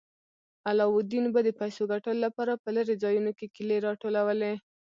علاوالدین 0.69 1.25
به 1.33 1.39
د 1.43 1.49
پیسو 1.59 1.83
ګټلو 1.93 2.19
لپاره 2.25 2.53
په 2.63 2.69
لیرې 2.75 2.95
ځایونو 3.03 3.31
کې 3.37 3.51
کیلې 3.55 3.77
راټولولې. 3.87 4.53